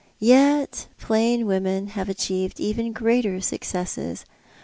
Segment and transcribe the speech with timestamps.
[0.17, 4.25] Y'et plain women have achieved even greater successes.